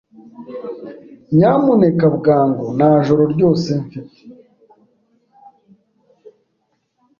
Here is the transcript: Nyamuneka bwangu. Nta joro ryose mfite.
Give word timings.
Nyamuneka 1.35 2.05
bwangu. 2.17 2.65
Nta 2.77 2.91
joro 3.05 3.23
ryose 3.33 3.69
mfite. 3.83 4.19